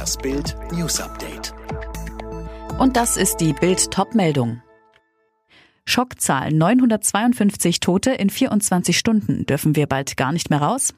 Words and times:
Das 0.00 0.16
Bild 0.16 0.56
News 0.72 0.98
Update. 0.98 1.52
Und 2.78 2.96
das 2.96 3.18
ist 3.18 3.36
die 3.36 3.52
Bild 3.52 3.90
Topmeldung. 3.90 4.62
Schockzahl 5.84 6.54
952 6.54 7.80
Tote 7.80 8.12
in 8.12 8.30
24 8.30 8.98
Stunden. 8.98 9.44
Dürfen 9.44 9.76
wir 9.76 9.86
bald 9.86 10.16
gar 10.16 10.32
nicht 10.32 10.48
mehr 10.48 10.62
raus? 10.62 10.94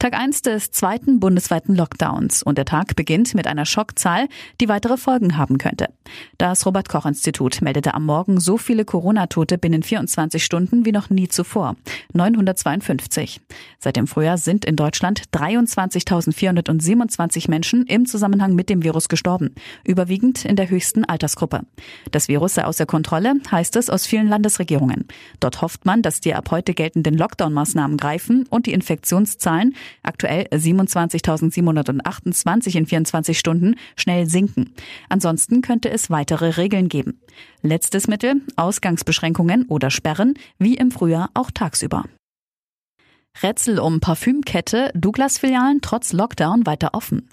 Tag 0.00 0.14
1 0.14 0.42
des 0.42 0.70
zweiten 0.70 1.18
bundesweiten 1.18 1.74
Lockdowns 1.74 2.44
und 2.44 2.56
der 2.56 2.64
Tag 2.64 2.94
beginnt 2.94 3.34
mit 3.34 3.48
einer 3.48 3.66
Schockzahl, 3.66 4.28
die 4.60 4.68
weitere 4.68 4.96
Folgen 4.96 5.36
haben 5.36 5.58
könnte. 5.58 5.88
Das 6.38 6.64
Robert 6.66 6.88
Koch 6.88 7.04
Institut 7.04 7.60
meldete 7.62 7.94
am 7.94 8.06
Morgen 8.06 8.38
so 8.38 8.58
viele 8.58 8.84
Corona-Tote 8.84 9.58
binnen 9.58 9.82
24 9.82 10.44
Stunden 10.44 10.84
wie 10.84 10.92
noch 10.92 11.10
nie 11.10 11.26
zuvor. 11.26 11.74
952. 12.12 13.40
Seit 13.80 13.96
dem 13.96 14.06
Frühjahr 14.06 14.38
sind 14.38 14.64
in 14.64 14.76
Deutschland 14.76 15.24
23.427 15.32 17.50
Menschen 17.50 17.84
im 17.84 18.06
Zusammenhang 18.06 18.54
mit 18.54 18.70
dem 18.70 18.84
Virus 18.84 19.08
gestorben, 19.08 19.52
überwiegend 19.82 20.44
in 20.44 20.54
der 20.54 20.70
höchsten 20.70 21.06
Altersgruppe. 21.06 21.62
Das 22.12 22.28
Virus 22.28 22.54
sei 22.54 22.66
außer 22.66 22.86
Kontrolle, 22.86 23.34
heißt 23.50 23.74
es 23.74 23.90
aus 23.90 24.06
vielen 24.06 24.28
Landesregierungen. 24.28 25.08
Dort 25.40 25.60
hofft 25.60 25.86
man, 25.86 26.02
dass 26.02 26.20
die 26.20 26.34
ab 26.34 26.52
heute 26.52 26.72
geltenden 26.72 27.18
Lockdown-Maßnahmen 27.18 27.96
greifen 27.96 28.46
und 28.48 28.66
die 28.66 28.74
Infektionszahlen 28.74 29.74
aktuell 30.02 30.46
27.728 30.52 32.76
in 32.76 32.86
24 32.86 33.38
Stunden, 33.38 33.76
schnell 33.96 34.26
sinken. 34.26 34.74
Ansonsten 35.08 35.62
könnte 35.62 35.90
es 35.90 36.10
weitere 36.10 36.50
Regeln 36.50 36.88
geben. 36.88 37.20
Letztes 37.62 38.08
Mittel, 38.08 38.42
Ausgangsbeschränkungen 38.56 39.66
oder 39.66 39.90
Sperren, 39.90 40.34
wie 40.58 40.74
im 40.74 40.90
Frühjahr 40.90 41.30
auch 41.34 41.50
tagsüber. 41.50 42.04
Rätsel 43.42 43.78
um 43.78 44.00
Parfümkette, 44.00 44.90
Douglas-Filialen 44.94 45.80
trotz 45.80 46.12
Lockdown 46.12 46.66
weiter 46.66 46.94
offen. 46.94 47.28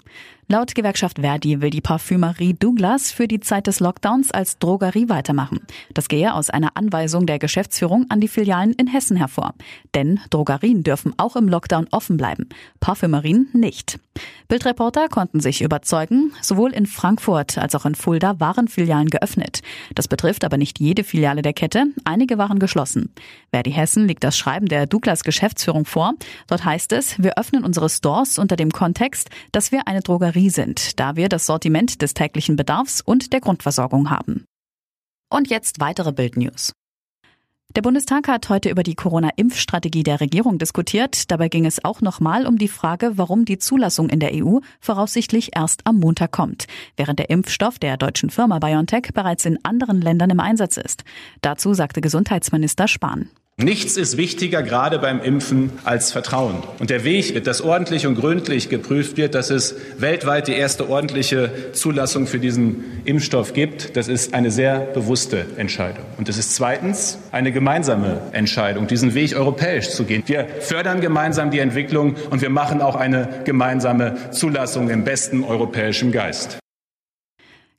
Laut 0.48 0.76
Gewerkschaft 0.76 1.18
Verdi 1.18 1.60
will 1.60 1.70
die 1.70 1.80
Parfümerie 1.80 2.54
Douglas 2.54 3.10
für 3.10 3.26
die 3.26 3.40
Zeit 3.40 3.66
des 3.66 3.80
Lockdowns 3.80 4.30
als 4.30 4.60
Drogerie 4.60 5.08
weitermachen. 5.08 5.58
Das 5.92 6.06
gehe 6.06 6.32
aus 6.32 6.50
einer 6.50 6.76
Anweisung 6.76 7.26
der 7.26 7.40
Geschäftsführung 7.40 8.06
an 8.10 8.20
die 8.20 8.28
Filialen 8.28 8.72
in 8.74 8.86
Hessen 8.86 9.16
hervor. 9.16 9.54
Denn 9.96 10.20
Drogerien 10.30 10.84
dürfen 10.84 11.14
auch 11.16 11.34
im 11.34 11.48
Lockdown 11.48 11.88
offen 11.90 12.16
bleiben, 12.16 12.48
Parfümerien 12.78 13.48
nicht. 13.54 13.98
Bildreporter 14.46 15.08
konnten 15.08 15.40
sich 15.40 15.62
überzeugen, 15.62 16.32
sowohl 16.40 16.72
in 16.72 16.86
Frankfurt 16.86 17.58
als 17.58 17.74
auch 17.74 17.84
in 17.84 17.96
Fulda 17.96 18.38
waren 18.38 18.68
Filialen 18.68 19.10
geöffnet. 19.10 19.62
Das 19.96 20.06
betrifft 20.06 20.44
aber 20.44 20.56
nicht 20.58 20.78
jede 20.78 21.02
Filiale 21.02 21.42
der 21.42 21.54
Kette, 21.54 21.86
einige 22.04 22.38
waren 22.38 22.60
geschlossen. 22.60 23.12
Verdi 23.50 23.72
Hessen 23.72 24.06
liegt 24.06 24.22
das 24.22 24.38
Schreiben 24.38 24.66
der 24.66 24.86
Douglas 24.86 25.24
Geschäftsführung 25.24 25.84
vor. 25.84 26.14
Dort 26.46 26.64
heißt 26.64 26.92
es, 26.92 27.20
wir 27.20 27.36
öffnen 27.36 27.64
unsere 27.64 27.88
Stores 27.88 28.38
unter 28.38 28.54
dem 28.54 28.70
Kontext, 28.70 29.28
dass 29.50 29.72
wir 29.72 29.88
eine 29.88 30.00
Drogerie 30.00 30.35
Drogerie 30.36 30.50
sind, 30.50 31.00
da 31.00 31.16
wir 31.16 31.28
das 31.28 31.46
Sortiment 31.46 32.02
des 32.02 32.12
täglichen 32.12 32.56
Bedarfs 32.56 33.00
und 33.00 33.32
der 33.32 33.40
Grundversorgung 33.40 34.10
haben. 34.10 34.44
Und 35.30 35.48
jetzt 35.48 35.80
weitere 35.80 36.12
Bildnews. 36.12 36.72
Der 37.74 37.82
Bundestag 37.82 38.28
hat 38.28 38.48
heute 38.48 38.68
über 38.68 38.82
die 38.82 38.94
Corona-Impfstrategie 38.94 40.02
der 40.02 40.20
Regierung 40.20 40.58
diskutiert. 40.58 41.30
Dabei 41.30 41.48
ging 41.48 41.64
es 41.66 41.84
auch 41.84 42.00
nochmal 42.00 42.46
um 42.46 42.58
die 42.58 42.68
Frage, 42.68 43.16
warum 43.16 43.44
die 43.44 43.58
Zulassung 43.58 44.08
in 44.08 44.20
der 44.20 44.32
EU 44.34 44.58
voraussichtlich 44.80 45.56
erst 45.56 45.86
am 45.86 45.98
Montag 45.98 46.32
kommt, 46.32 46.66
während 46.96 47.18
der 47.18 47.30
Impfstoff 47.30 47.78
der 47.78 47.96
deutschen 47.96 48.30
Firma 48.30 48.58
BioNTech 48.58 49.12
bereits 49.14 49.46
in 49.46 49.58
anderen 49.64 50.00
Ländern 50.00 50.30
im 50.30 50.40
Einsatz 50.40 50.76
ist. 50.76 51.04
Dazu 51.40 51.74
sagte 51.74 52.00
Gesundheitsminister 52.00 52.88
Spahn. 52.88 53.30
Nichts 53.58 53.96
ist 53.96 54.18
wichtiger, 54.18 54.62
gerade 54.62 54.98
beim 54.98 55.22
Impfen, 55.22 55.72
als 55.82 56.12
Vertrauen. 56.12 56.56
Und 56.78 56.90
der 56.90 57.04
Weg, 57.04 57.42
dass 57.44 57.62
ordentlich 57.62 58.06
und 58.06 58.14
gründlich 58.14 58.68
geprüft 58.68 59.16
wird, 59.16 59.34
dass 59.34 59.48
es 59.48 59.76
weltweit 59.96 60.46
die 60.46 60.52
erste 60.52 60.90
ordentliche 60.90 61.72
Zulassung 61.72 62.26
für 62.26 62.38
diesen 62.38 62.84
Impfstoff 63.06 63.54
gibt, 63.54 63.96
das 63.96 64.08
ist 64.08 64.34
eine 64.34 64.50
sehr 64.50 64.80
bewusste 64.80 65.46
Entscheidung. 65.56 66.04
Und 66.18 66.28
es 66.28 66.36
ist 66.36 66.54
zweitens 66.54 67.16
eine 67.32 67.50
gemeinsame 67.50 68.20
Entscheidung, 68.32 68.88
diesen 68.88 69.14
Weg 69.14 69.34
europäisch 69.34 69.88
zu 69.88 70.04
gehen. 70.04 70.22
Wir 70.26 70.46
fördern 70.60 71.00
gemeinsam 71.00 71.50
die 71.50 71.60
Entwicklung 71.60 72.16
und 72.28 72.42
wir 72.42 72.50
machen 72.50 72.82
auch 72.82 72.94
eine 72.94 73.40
gemeinsame 73.46 74.32
Zulassung 74.32 74.90
im 74.90 75.04
besten 75.04 75.44
europäischen 75.44 76.12
Geist. 76.12 76.58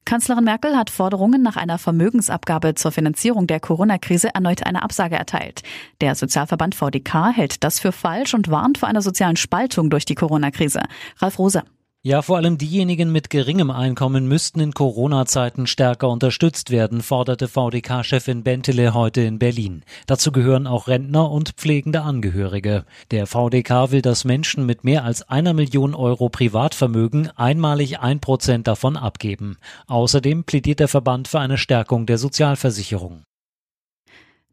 Kanzlerin 0.08 0.46
Merkel 0.46 0.78
hat 0.78 0.90
Forderungen 0.90 1.42
nach 1.42 1.58
einer 1.58 1.78
Vermögensabgabe 1.78 2.76
zur 2.76 2.94
Finanzierung 2.94 3.46
der 3.46 3.60
Corona-Krise 3.60 4.34
erneut 4.34 4.66
eine 4.66 4.82
Absage 4.82 5.18
erteilt. 5.18 5.64
Der 6.00 6.16
Sozialverband 6.16 6.76
VDK 6.76 7.36
hält 7.36 7.62
das 7.66 7.82
für 7.82 7.92
falsch 7.92 8.34
und 8.34 8.50
warnt 8.50 8.78
vor 8.78 8.88
einer 8.88 9.02
sozialen 9.02 9.36
Spaltung 9.36 9.90
durch 9.90 10.06
die 10.06 10.16
Corona-Krise. 10.16 10.84
Ralf 11.18 11.38
Rosa. 11.38 11.64
Ja, 12.08 12.22
vor 12.22 12.38
allem 12.38 12.58
diejenigen 12.58 13.12
mit 13.12 13.30
geringem 13.30 13.70
Einkommen 13.70 14.30
müssten 14.30 14.62
in 14.62 14.72
Corona-Zeiten 14.72 15.68
stärker 15.68 16.08
unterstützt 16.08 16.72
werden, 16.72 17.02
forderte 17.02 17.50
VDK-Chefin 17.50 18.44
Bentele 18.44 18.94
heute 18.94 19.20
in 19.24 19.40
Berlin. 19.40 19.84
Dazu 20.06 20.32
gehören 20.32 20.68
auch 20.68 20.88
Rentner 20.88 21.30
und 21.30 21.50
pflegende 21.58 22.04
Angehörige. 22.04 22.86
Der 23.12 23.28
VDK 23.28 23.92
will, 23.92 24.02
dass 24.02 24.24
Menschen 24.24 24.66
mit 24.66 24.86
mehr 24.86 25.04
als 25.04 25.28
einer 25.28 25.52
Million 25.52 25.94
Euro 25.94 26.30
Privatvermögen 26.30 27.30
einmalig 27.36 28.00
ein 28.00 28.22
Prozent 28.22 28.68
davon 28.68 28.96
abgeben. 28.96 29.58
Außerdem 29.88 30.46
plädiert 30.46 30.80
der 30.80 30.88
Verband 30.88 31.28
für 31.28 31.42
eine 31.42 31.58
Stärkung 31.58 32.06
der 32.06 32.20
Sozialversicherung. 32.20 33.26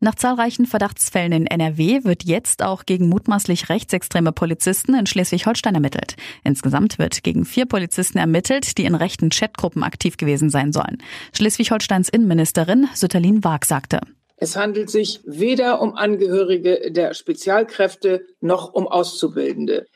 Nach 0.00 0.14
zahlreichen 0.14 0.66
Verdachtsfällen 0.66 1.32
in 1.32 1.46
NRW 1.46 2.04
wird 2.04 2.24
jetzt 2.24 2.62
auch 2.62 2.84
gegen 2.84 3.08
mutmaßlich 3.08 3.68
rechtsextreme 3.68 4.32
Polizisten 4.32 4.94
in 4.94 5.06
Schleswig-Holstein 5.06 5.74
ermittelt. 5.74 6.16
Insgesamt 6.42 6.98
wird 6.98 7.22
gegen 7.22 7.44
vier 7.44 7.66
Polizisten 7.66 8.18
ermittelt, 8.18 8.76
die 8.76 8.84
in 8.84 8.94
rechten 8.94 9.30
Chatgruppen 9.30 9.82
aktiv 9.82 10.16
gewesen 10.16 10.50
sein 10.50 10.72
sollen. 10.72 10.98
Schleswig-Holsteins 11.32 12.08
Innenministerin 12.08 12.88
Sütterlin 12.94 13.44
Waag 13.44 13.64
sagte. 13.64 14.00
Es 14.44 14.56
handelt 14.56 14.90
sich 14.90 15.22
weder 15.24 15.80
um 15.80 15.94
Angehörige 15.94 16.92
der 16.92 17.14
Spezialkräfte 17.14 18.26
noch 18.42 18.74
um 18.74 18.86
Auszubildende. 18.86 19.86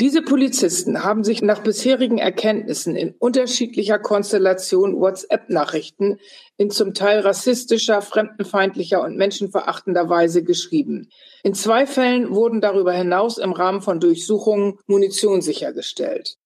Diese 0.00 0.22
Polizisten 0.22 1.04
haben 1.04 1.24
sich 1.24 1.42
nach 1.42 1.62
bisherigen 1.62 2.16
Erkenntnissen 2.16 2.96
in 2.96 3.14
unterschiedlicher 3.18 3.98
Konstellation 3.98 4.98
WhatsApp-Nachrichten 4.98 6.16
in 6.56 6.70
zum 6.70 6.94
Teil 6.94 7.20
rassistischer, 7.20 8.00
fremdenfeindlicher 8.00 9.02
und 9.02 9.18
menschenverachtender 9.18 10.08
Weise 10.08 10.42
geschrieben. 10.42 11.10
In 11.42 11.52
zwei 11.52 11.86
Fällen 11.86 12.34
wurden 12.34 12.62
darüber 12.62 12.94
hinaus 12.94 13.36
im 13.36 13.52
Rahmen 13.52 13.82
von 13.82 14.00
Durchsuchungen 14.00 14.78
Munition 14.86 15.42
sichergestellt. 15.42 16.37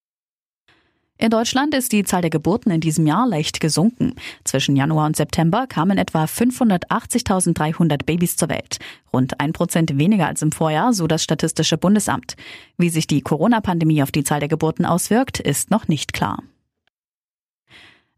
In 1.22 1.30
Deutschland 1.30 1.72
ist 1.72 1.92
die 1.92 2.02
Zahl 2.02 2.20
der 2.20 2.30
Geburten 2.30 2.72
in 2.72 2.80
diesem 2.80 3.06
Jahr 3.06 3.28
leicht 3.28 3.60
gesunken. 3.60 4.16
Zwischen 4.42 4.74
Januar 4.74 5.06
und 5.06 5.14
September 5.14 5.68
kamen 5.68 5.96
etwa 5.96 6.24
580.300 6.24 8.04
Babys 8.04 8.36
zur 8.36 8.48
Welt. 8.48 8.78
Rund 9.12 9.38
ein 9.38 9.52
Prozent 9.52 9.96
weniger 9.96 10.26
als 10.26 10.42
im 10.42 10.50
Vorjahr, 10.50 10.92
so 10.92 11.06
das 11.06 11.22
Statistische 11.22 11.78
Bundesamt. 11.78 12.34
Wie 12.76 12.88
sich 12.88 13.06
die 13.06 13.20
Corona-Pandemie 13.20 14.02
auf 14.02 14.10
die 14.10 14.24
Zahl 14.24 14.40
der 14.40 14.48
Geburten 14.48 14.84
auswirkt, 14.84 15.38
ist 15.38 15.70
noch 15.70 15.86
nicht 15.86 16.12
klar. 16.12 16.42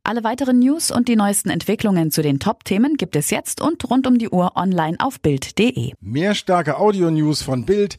Alle 0.02 0.24
weiteren 0.24 0.58
News 0.58 0.90
und 0.90 1.08
die 1.08 1.16
neuesten 1.16 1.50
Entwicklungen 1.50 2.10
zu 2.10 2.22
den 2.22 2.38
Top-Themen 2.38 2.96
gibt 2.96 3.16
es 3.16 3.28
jetzt 3.28 3.60
und 3.60 3.88
rund 3.90 4.06
um 4.06 4.16
die 4.16 4.30
Uhr 4.30 4.52
online 4.54 4.96
auf 4.98 5.20
Bild.de. 5.20 5.92
Mehr 6.00 6.34
starke 6.34 6.78
Audio-News 6.78 7.42
von 7.42 7.66
Bild 7.66 7.98